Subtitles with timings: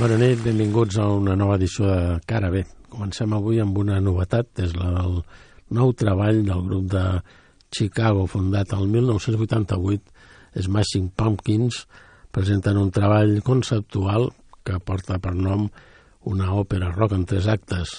[0.00, 2.62] Bona nit, benvinguts a una nova edició de Cara B.
[2.88, 5.18] Comencem avui amb una novetat, és la del
[5.76, 7.02] nou treball del grup de
[7.68, 10.14] Chicago, fundat el 1988,
[10.56, 11.82] Smashing Pumpkins,
[12.32, 14.30] presenten un treball conceptual
[14.64, 15.68] que porta per nom
[16.32, 17.92] una òpera rock en tres actes.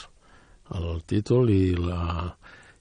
[0.73, 2.31] El títol i, la,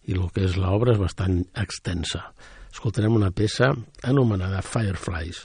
[0.09, 2.25] i el que és l'obra és bastant extensa.
[2.72, 5.44] Escoltarem una peça anomenada Fireflies.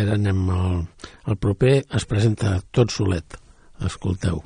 [0.00, 0.80] Ara anem al,
[1.30, 3.38] al proper, es presenta tot solet.
[3.84, 4.42] Escolteu.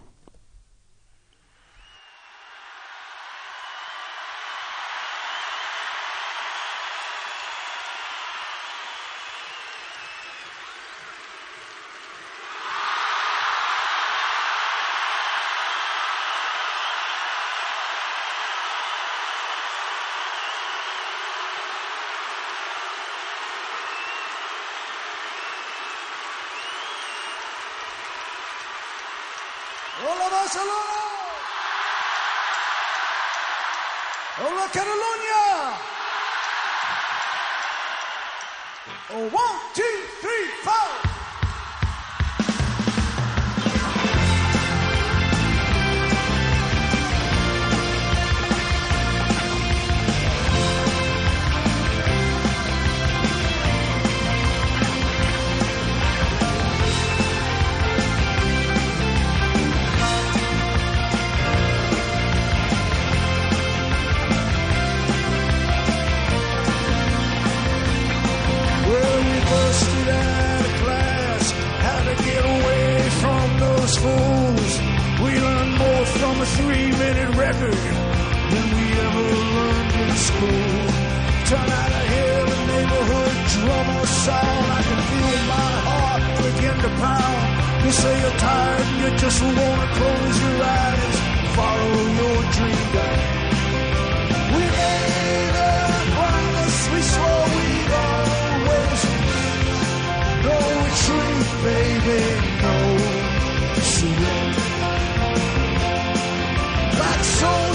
[77.09, 77.75] Three-minute record
[78.53, 79.25] than we ever
[79.57, 80.75] learned in school.
[81.49, 84.67] Turn out to hear the neighborhood drum drummer sound.
[84.77, 87.85] I can feel my heart begin to pound.
[87.85, 91.17] You say you're tired and you just wanna close your eyes,
[91.57, 93.23] follow your dream guide.
[94.55, 95.81] We made a
[96.17, 99.03] promise, we swore we'd always
[100.45, 102.21] no retreat, baby,
[102.63, 102.77] no
[103.95, 104.38] surrender.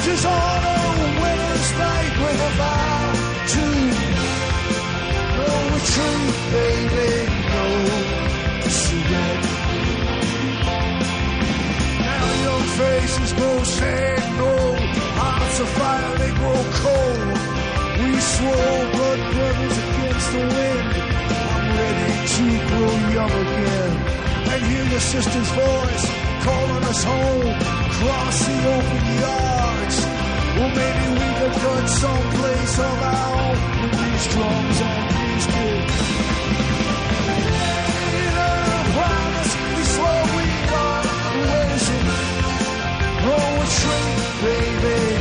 [0.04, 0.82] Soldiers on a
[1.22, 3.14] winter's night with a vow
[3.54, 3.66] to
[5.40, 7.12] no retreat, baby,
[7.54, 7.66] no
[8.68, 9.58] surrender.
[12.04, 14.54] Now young faces grow sad, no
[15.20, 17.38] hearts of fire, they grow cold.
[18.04, 20.90] We swore blood brothers against the wind.
[21.56, 23.94] I'm ready to grow young again
[24.52, 26.06] and hear your sister's voice
[26.44, 29.98] calling us home across the open yards.
[30.56, 35.96] Well, maybe we could cut someplace of our own with these drums and these kids.
[38.20, 38.56] In a
[38.96, 40.48] promise, we swore we
[40.84, 41.86] always
[43.24, 45.13] no retreat, baby,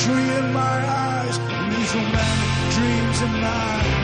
[0.00, 1.38] country in my eyes,
[1.68, 3.99] these romantic dreams in my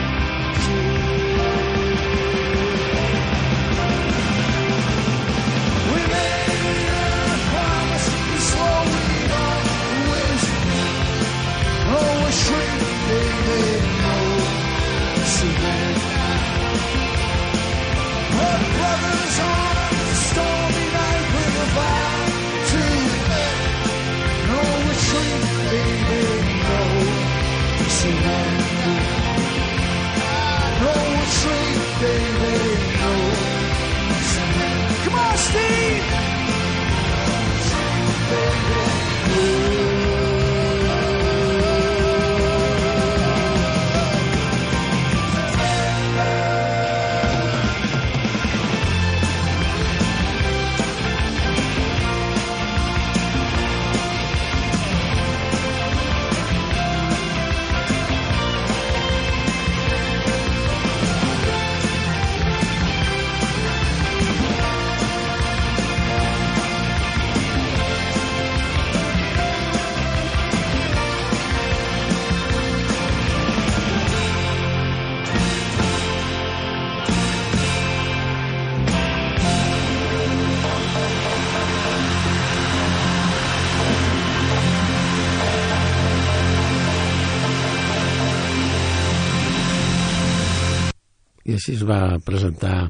[91.67, 92.87] I així es va presentar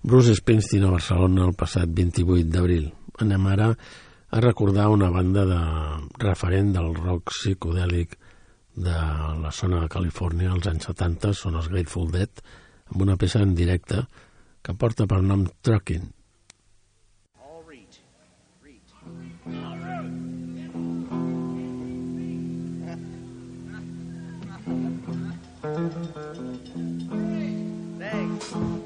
[0.00, 2.86] Bruce Springsteen a Barcelona el passat 28 d'abril.
[3.20, 5.58] Anem ara a recordar una banda de
[6.22, 8.16] referent del rock psicodèlic
[8.80, 8.96] de
[9.42, 12.40] la zona de Califòrnia als anys 70, són els Grateful Dead,
[12.88, 14.06] amb una peça en directe
[14.64, 16.08] que porta per nom Trucking.
[28.50, 28.77] Oh.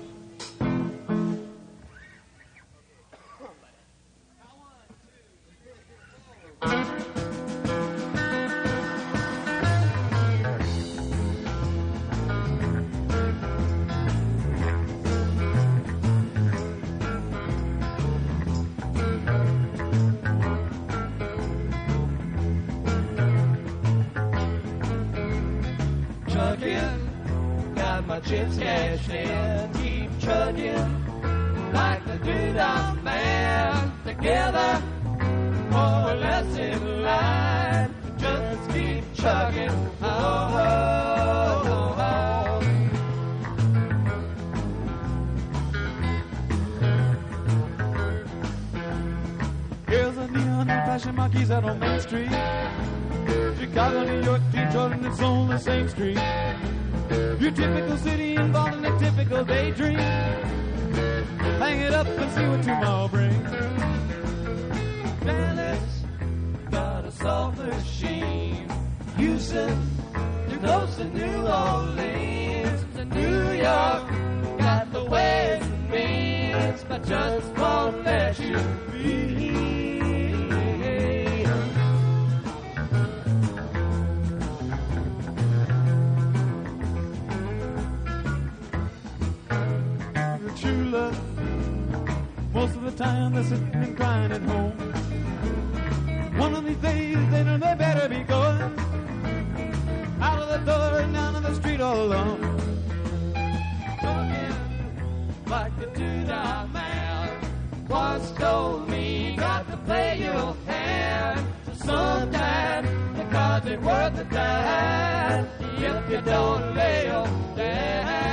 [28.12, 29.72] My chips cashed in.
[29.72, 33.92] Keep chugging like the doo-dah man.
[34.04, 34.82] Together,
[35.70, 37.94] more or less in line.
[38.18, 39.70] Just keep chugging.
[40.02, 42.60] Oh, oh, oh, oh.
[49.88, 52.28] Here's a neon and fashion marquees out on Main Street.
[53.58, 56.18] Chicago, New York, Detroit, and it's on the same street.
[57.12, 59.98] Your typical city involved in a typical daydream.
[61.58, 63.50] Hang it up and see what tomorrow brings.
[65.24, 66.04] Dallas
[66.70, 68.68] got a soft machine.
[69.16, 69.90] Houston,
[70.48, 72.84] too close to New Orleans.
[73.14, 74.08] New York,
[74.58, 78.58] got the ways and means, but just won't let you
[78.90, 79.21] be.
[92.96, 94.72] Time they're sitting and crying at home.
[96.38, 98.78] One of these days they know they better be going.
[100.20, 102.40] Out of the door and down on the street all alone.
[104.00, 104.54] Talking
[105.46, 107.40] like the doo-dah man.
[107.88, 111.46] Once told me, got to play your hand.
[111.66, 115.46] So sometimes the cards ain't worth a dime
[115.78, 118.31] if you don't lay 'em down.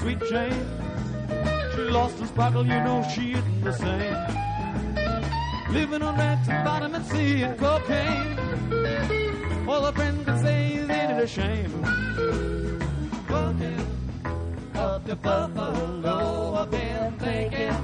[0.00, 0.66] Sweet Jane?
[1.74, 4.16] She lost her sparkle, you know she isn't the same.
[5.72, 8.38] Living on rats and vitamin C and cocaine.
[9.68, 11.82] All her friends can say is ain't it a shame?
[13.30, 13.86] Walking
[14.74, 17.76] up to Buffalo, I've been thinking.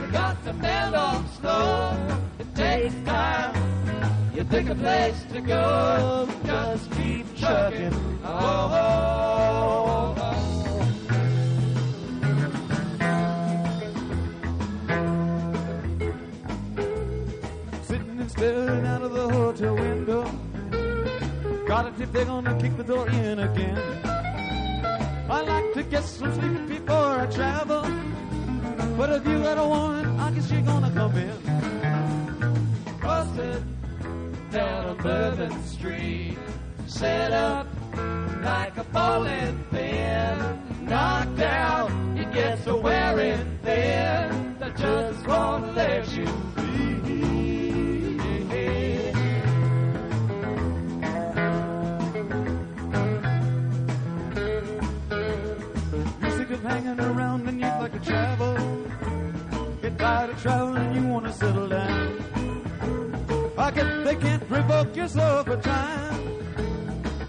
[0.00, 1.96] You got to bend on slow.
[2.40, 3.54] It takes time.
[4.34, 6.28] You pick a place to go.
[6.44, 7.94] Just keep chugging.
[8.24, 9.25] Oh, oh,
[18.36, 20.22] Staring out of the hotel window.
[21.66, 23.80] Got a tip they're gonna kick the door in again.
[25.30, 27.82] I like to get some sleep before I travel.
[28.98, 31.38] But if you got a woman, I guess you're gonna come in.
[33.00, 33.64] Busted
[34.50, 36.36] down on Bourbon Street.
[36.86, 37.66] Set up
[38.44, 40.86] like a bowling pin.
[40.86, 43.55] Knocked down, it gets so wearing
[56.96, 58.54] sick around and you'd like to travel.
[59.82, 62.24] Get tired of traveling, you wanna settle down.
[63.58, 66.20] I guess they can't revoke your soul for time.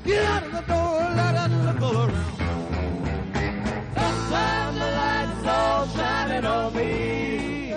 [0.03, 2.38] Get out of the door, let out look all around.
[3.95, 7.74] Sometimes the lights all shining on me.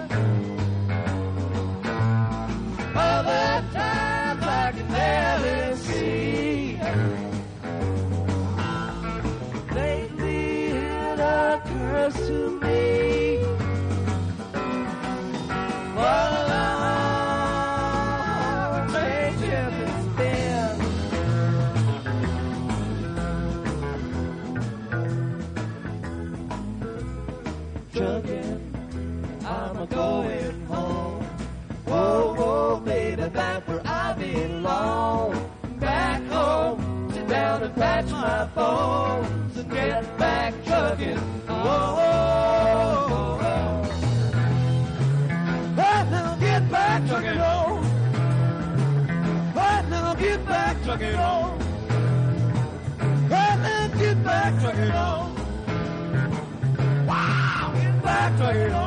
[2.95, 7.20] Other times I can barely see.
[12.13, 13.10] To me.
[58.53, 58.80] Get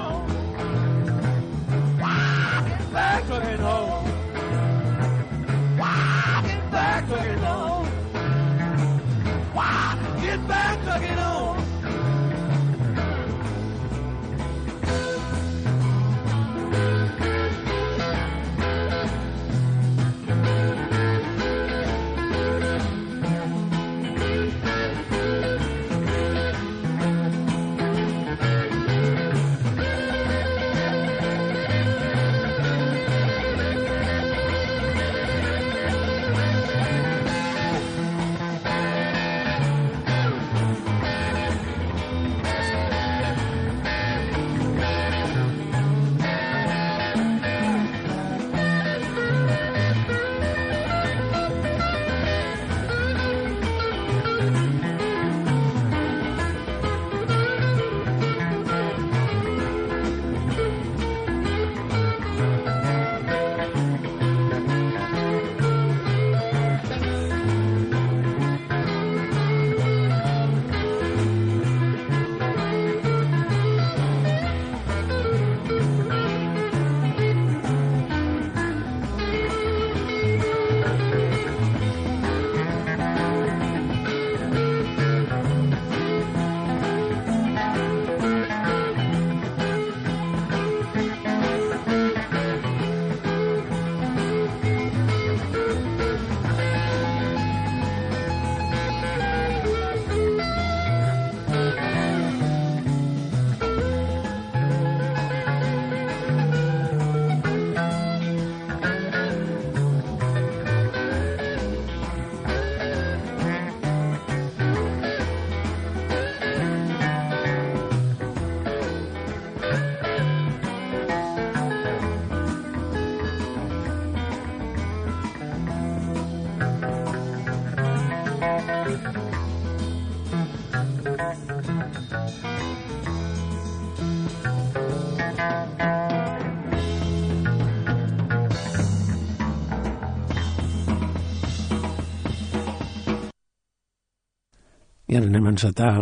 [145.44, 145.94] A encetar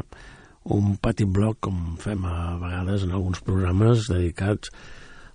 [0.75, 4.69] un petit bloc, com fem a vegades en alguns programes dedicats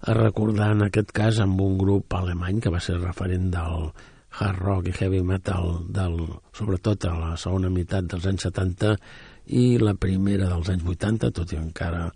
[0.06, 3.88] a recordar en aquest cas amb un grup alemany que va ser referent del
[4.36, 6.20] hard rock i heavy metal del,
[6.54, 8.94] sobretot a la segona meitat dels anys 70
[9.58, 12.06] i la primera dels anys 80, tot i encara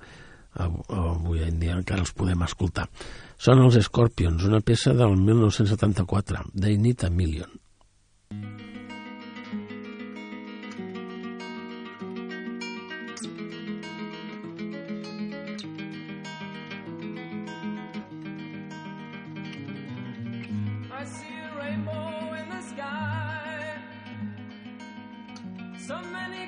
[0.60, 2.86] avui en dia encara els podem escoltar.
[3.40, 7.54] Són els Scorpions, una peça del 1974, They Need a Million.
[8.30, 8.59] I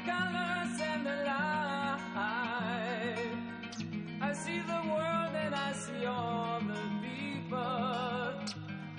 [0.04, 1.96] colors and the light.
[4.20, 7.58] I see the world and I see all the people.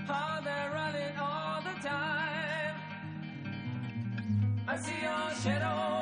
[0.07, 2.75] How they're running all the time.
[4.67, 5.92] I see your shadow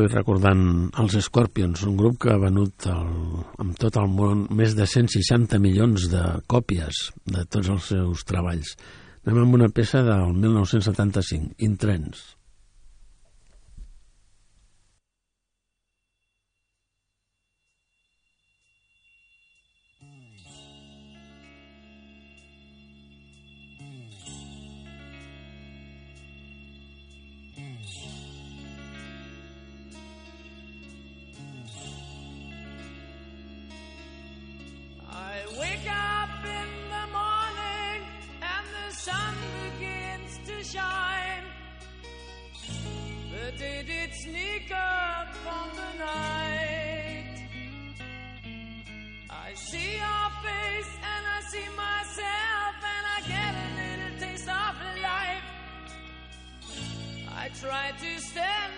[0.00, 0.62] avui recordant
[1.02, 3.10] els Scorpions, un grup que ha venut el,
[3.60, 8.72] amb tot el món més de 160 milions de còpies de tots els seus treballs.
[9.26, 12.39] Anem amb una peça del 1975, Intrens.
[43.58, 47.34] Did it sneak up on the night?
[49.28, 54.74] I see your face and I see myself and I get a little taste of
[55.02, 55.46] life.
[57.36, 58.69] I try to stand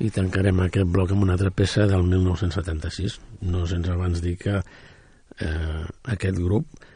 [0.00, 3.18] I tancarem aquest bloc amb una altra peça del 1976.
[3.52, 5.82] No sense abans dir que eh,
[6.14, 6.86] aquest grup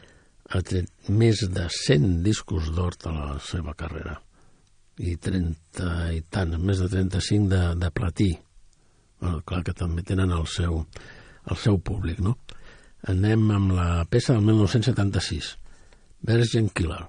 [0.49, 4.15] ha tret més de 100 discos d'or a la seva carrera
[5.01, 8.31] i 30 i tant, més de 35 de, de platí.
[9.19, 10.81] Bueno, clar que també tenen el seu,
[11.51, 12.37] el seu públic, no?
[13.11, 15.51] Anem amb la peça del 1976,
[16.25, 17.05] Virgin Killer.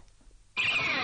[0.56, 0.95] Killer.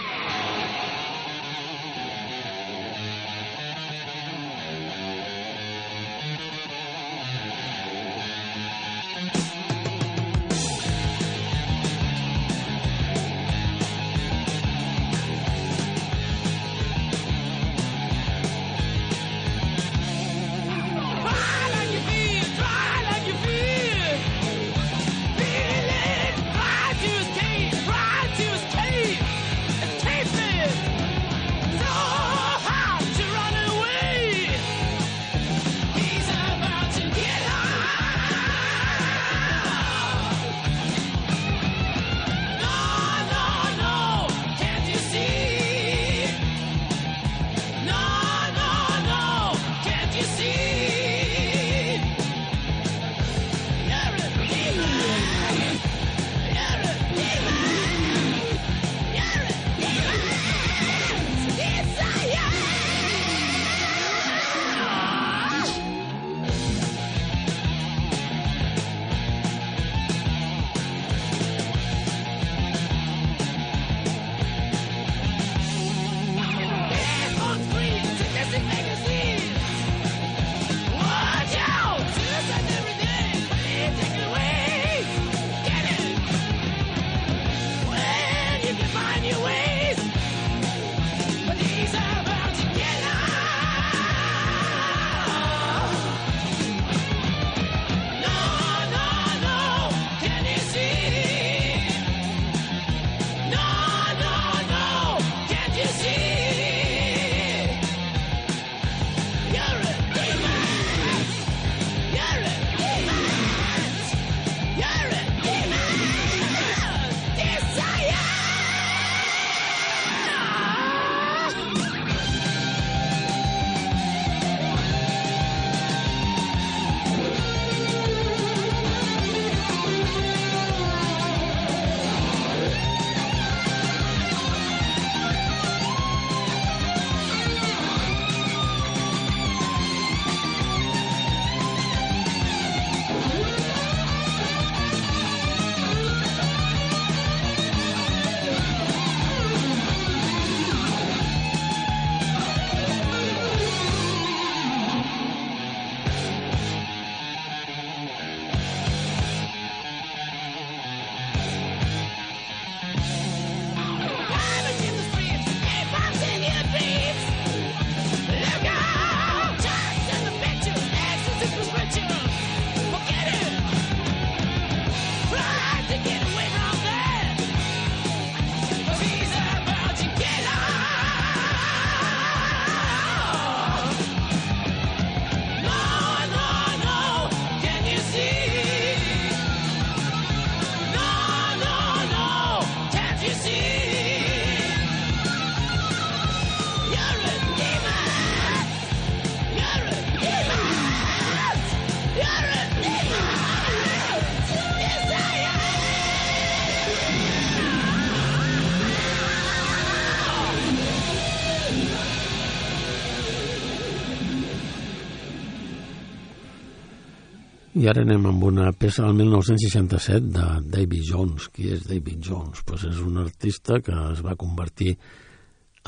[217.83, 221.49] I ara anem amb una peça del 1967 de David Jones.
[221.51, 222.61] Qui és David Jones?
[222.62, 224.92] Pues és un artista que es va convertir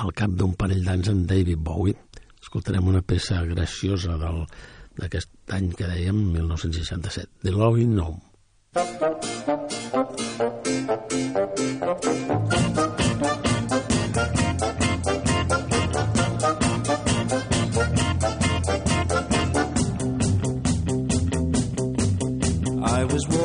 [0.02, 1.94] al cap d'un parell d'anys en David Bowie.
[2.42, 8.18] Escoltarem una peça graciosa d'aquest any que dèiem, 1967, The Loving Gnome.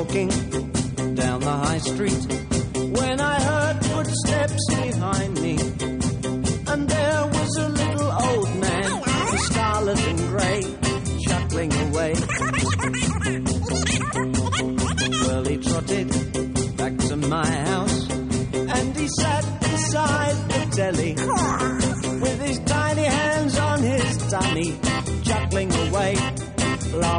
[0.09, 0.29] Walking
[1.13, 2.25] down the high street
[2.97, 5.38] when I heard footsteps behind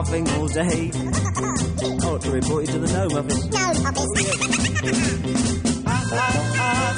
[0.01, 0.91] laughing all day.
[0.91, 3.45] I ought to report you to the Gnome Office.
[3.45, 4.13] Gnome Office.
[5.87, 6.91] ah, ah, ah,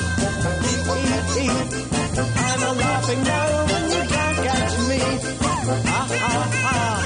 [2.47, 5.01] I'm a laughing gnome and you can't catch me.
[5.43, 6.97] Ah, ah, ah,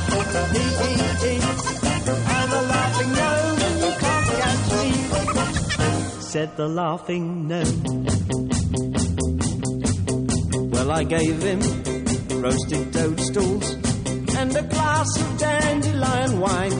[2.36, 4.88] I'm a laughing gnome and you can't catch me.
[6.20, 7.80] Said the laughing gnome.
[10.72, 11.60] Well, I gave him
[12.42, 13.85] roasted toadstools
[14.38, 16.78] and a glass of dandelion wine.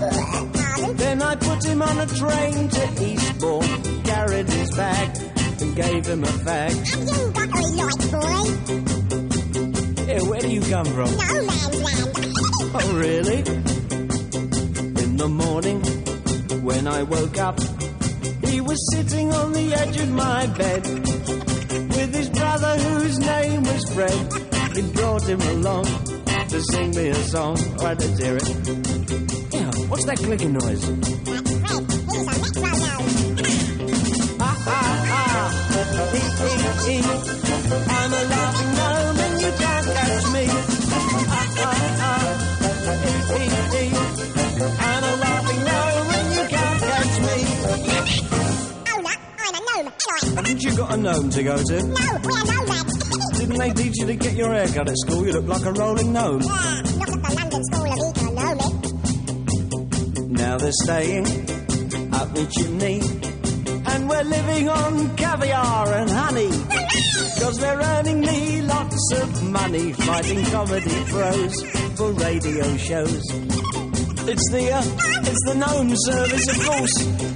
[0.97, 5.09] Then I put him on a train to Eastbourne, carried his bag,
[5.61, 6.75] and gave him a fag.
[6.87, 8.47] Have You got a light, boy.
[10.05, 11.11] Hey, where do you come from?
[11.11, 12.13] No man's land.
[12.79, 13.39] Oh, really?
[15.05, 15.81] In the morning,
[16.63, 17.59] when I woke up,
[18.45, 20.87] he was sitting on the edge of my bed
[21.97, 24.33] with his brother, whose name was Fred.
[24.77, 26.16] He brought him along
[26.49, 27.57] to sing me a song.
[27.79, 28.49] All right, let's hear it.
[29.53, 30.81] Yeah, what's that clicking noise?
[30.87, 31.85] That's Fred.
[32.13, 33.07] He's a metronome.
[34.41, 34.75] Ah, ah,
[35.09, 35.49] ah.
[36.13, 36.51] He, he,
[36.87, 36.97] he.
[37.89, 40.45] I'm a laughing gnome and you can't catch me.
[40.49, 42.31] Ah, ah, ah.
[43.33, 43.45] He, he,
[43.77, 43.85] he.
[44.79, 47.37] I'm a laughing gnome and you can't catch me.
[48.89, 49.89] Oh, no, I'm a gnome.
[50.09, 51.83] Anyway, Haven't you got a gnome to go to?
[51.83, 53.06] no, we're nomads.
[53.47, 55.25] Didn't they teach you to get your hair cut at school?
[55.25, 56.43] You look like a rolling gnome.
[56.43, 58.93] Yeah, not at the London School of Economics.
[60.33, 61.27] Now they're staying
[62.13, 63.01] up the chimney.
[63.87, 66.49] And we're living on caviar and honey.
[67.41, 71.63] Cause they're earning me lots of money fighting comedy pros
[71.95, 73.23] for radio shows.
[74.29, 74.83] It's the, uh,
[75.23, 77.36] it's the gnome service, of course.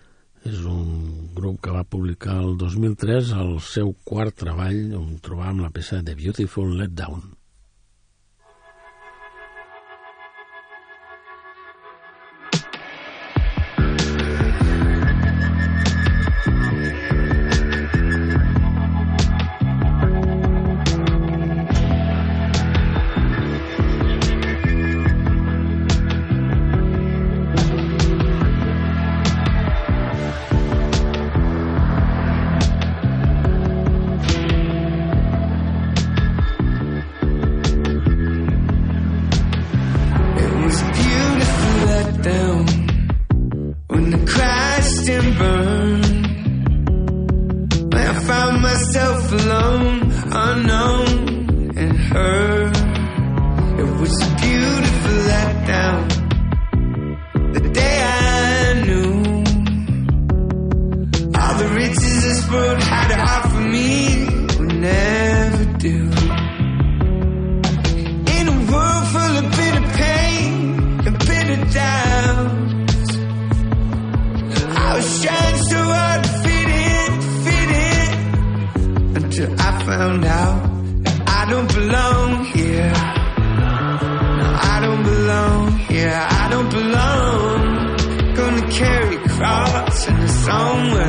[0.49, 0.87] És un
[1.37, 6.17] grup que va publicar el 2003 el seu quart treball on trobàvem la peça The
[6.17, 7.40] Beautiful Letdown.
[90.51, 91.00] Cross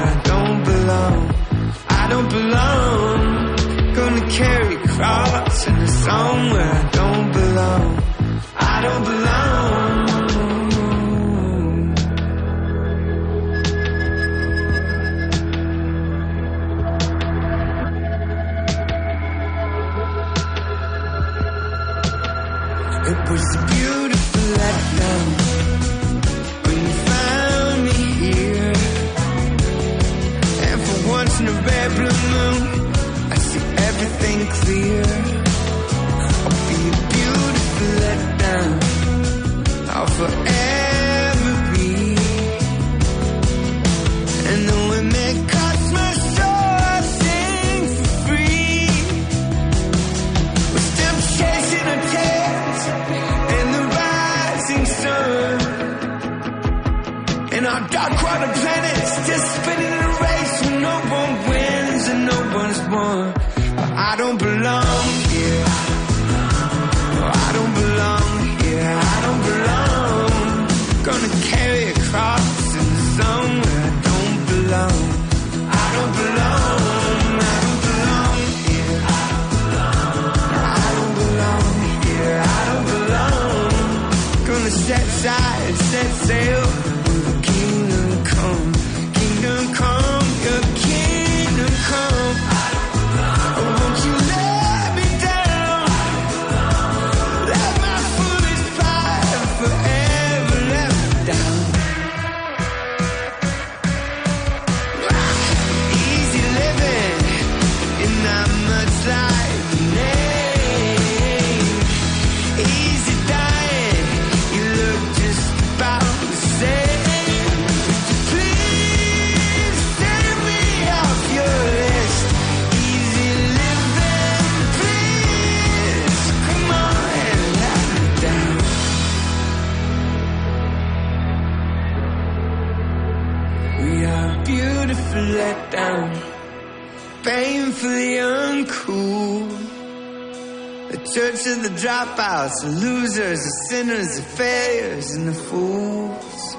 [142.51, 146.55] the losers, the sinners, the failures, and the fools.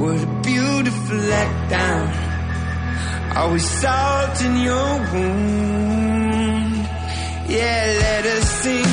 [0.00, 2.08] What a beautiful letdown.
[3.36, 6.76] Are we salt in your wound?
[7.48, 8.87] Yeah, let us sing.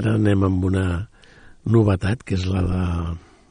[0.00, 0.84] ara anem amb una
[1.68, 2.84] novetat, que és la de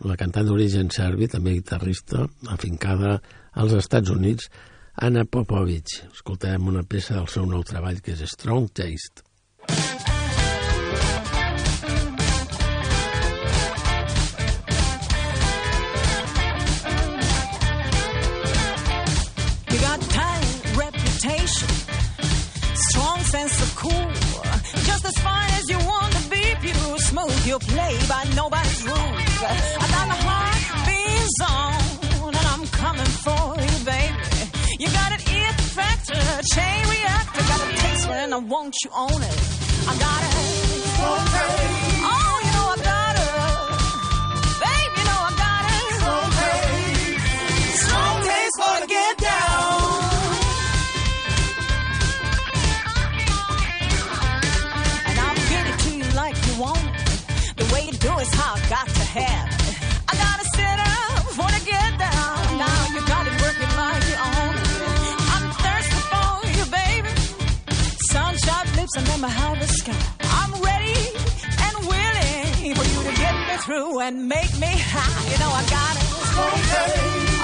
[0.10, 3.18] la cantant d'origen serbi, també guitarrista, afincada
[3.54, 4.50] als Estats Units,
[4.95, 6.00] Anna Popovic.
[6.10, 9.28] Escoltem una peça del seu nou treball, que és Strong Taste.
[27.80, 29.19] play by nobody's rules.
[29.84, 34.15] I got my heart beats on, and I'm coming for you, baby.
[34.82, 36.21] You got an ear factor,
[36.53, 39.38] chain reactor, got a taste for it, and I want you on it.
[39.88, 40.39] I got it.
[41.11, 41.89] Okay.
[59.16, 62.57] I gotta sit up, wanna get down.
[62.60, 63.72] Now you got it working
[64.22, 64.53] own
[65.34, 65.45] I'm
[66.12, 67.10] for you, baby.
[68.12, 69.97] Sunshine lips and then my heart is sky.
[70.22, 70.93] I'm ready
[71.66, 75.32] and willing for you to get me through and make me high.
[75.32, 76.10] You know I got it.
[76.45, 76.91] Okay.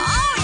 [0.06, 0.35] Oh,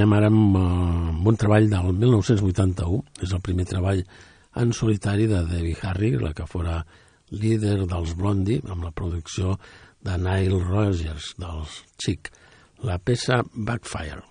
[0.00, 0.60] anem ara amb, eh,
[1.12, 4.00] amb un treball del 1981, és el primer treball
[4.56, 6.78] en solitari de Debbie Harry, la que fora
[7.30, 9.58] líder dels Blondie, amb la producció
[10.00, 12.32] de Nile Rogers, dels Chic,
[12.82, 14.29] la peça Backfire.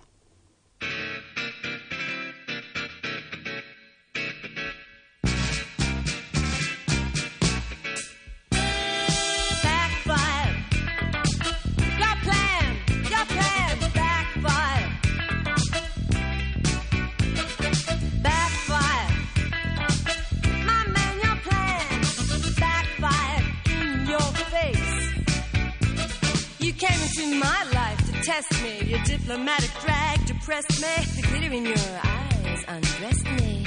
[28.40, 28.90] caressed me.
[28.90, 31.20] Your diplomatic drag depressed me.
[31.20, 33.66] The glitter in your eyes undressed me.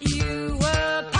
[0.00, 1.19] You were.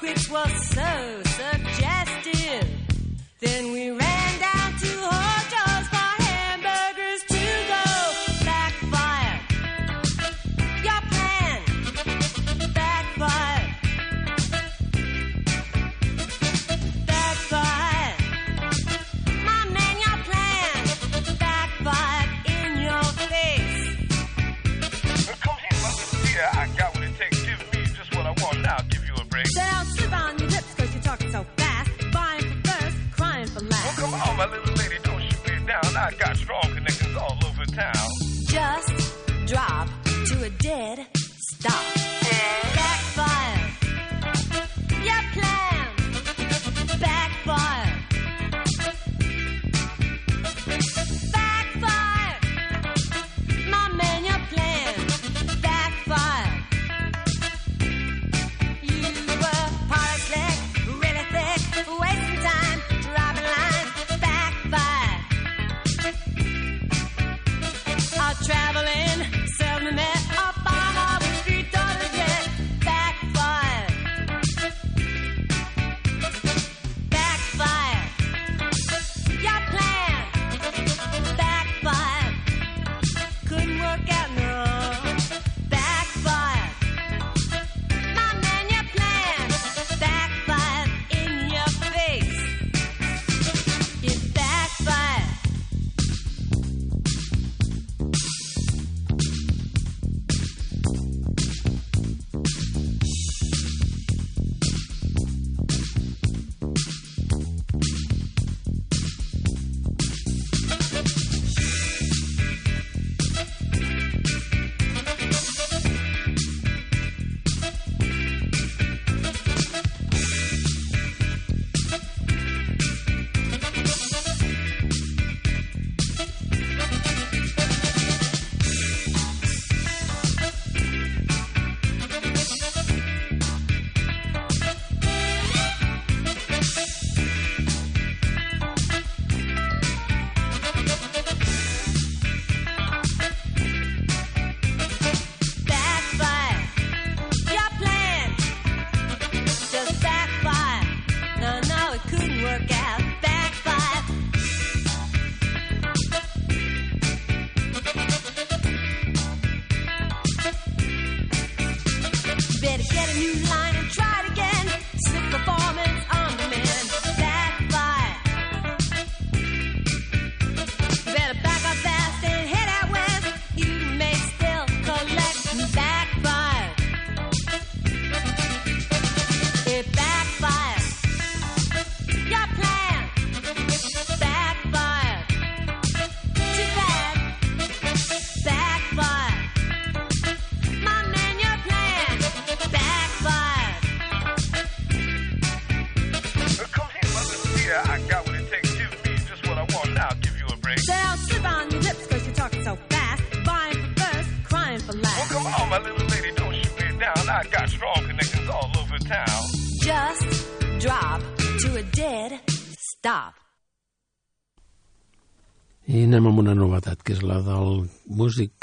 [0.00, 2.68] which was so suggestive.
[3.40, 3.90] Then we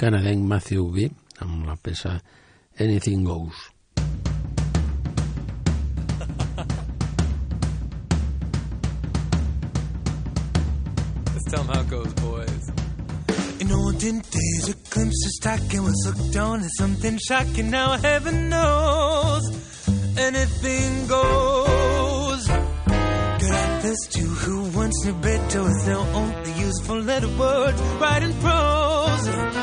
[0.08, 1.10] canadenc Matthew B,
[1.43, 2.22] amb la peça
[2.80, 3.58] Anything Goes.
[11.34, 12.72] Let's tell them how it goes, boys.
[13.60, 17.70] In olden days, a glimpse of stocking was looked on as something shocking.
[17.70, 19.43] Now heaven knows
[20.18, 22.47] anything goes.
[22.47, 29.57] Good authors too, who once knew better was now only useful letter words, writing prose.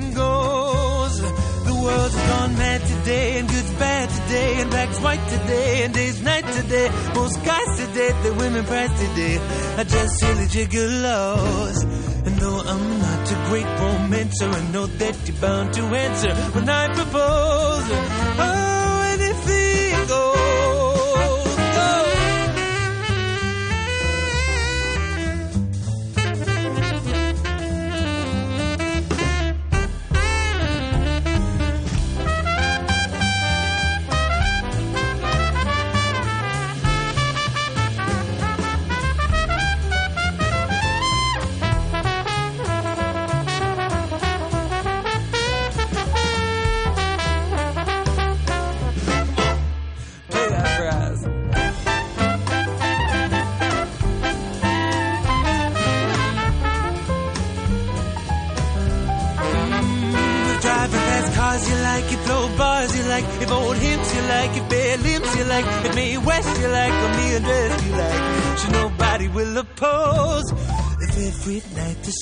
[0.00, 1.20] Goes.
[1.20, 6.20] The world's gone mad today, and good's bad today, and black's white today, and day's
[6.22, 6.90] night today.
[7.14, 9.36] Most guys today, the women prize today
[9.78, 11.84] are just silly gigolos.
[12.26, 16.68] And though I'm not a great romancer, I know that you're bound to answer when
[16.68, 17.86] I propose.
[17.92, 18.63] Oh,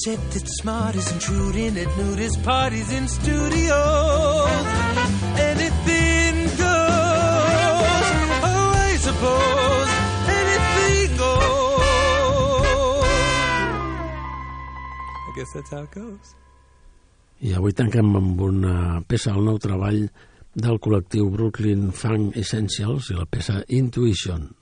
[0.04, 4.50] set that's smart is intruding at nudist parties in studios,
[5.38, 8.06] anything goes.
[8.42, 9.90] Oh, I suppose
[10.40, 11.84] anything goes.
[15.28, 16.34] I guess that's how it goes.
[17.42, 20.02] I avui tanquem amb una peça del nou treball
[20.54, 24.61] del col·lectiu Brooklyn Funk Essentials i la peça Intuition.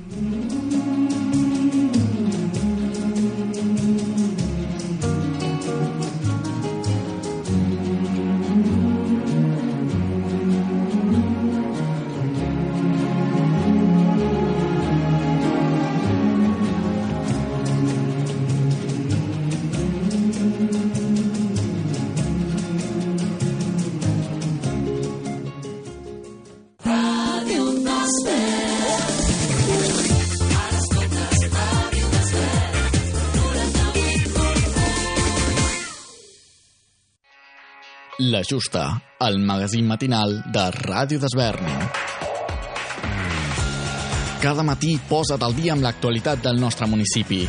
[38.51, 41.69] Justa, el magazín matinal de Ràdio d'Esvern.
[44.43, 47.45] Cada matí posa't al dia amb l'actualitat del nostre municipi.